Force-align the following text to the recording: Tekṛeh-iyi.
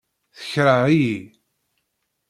Tekṛeh-iyi. 0.37 1.17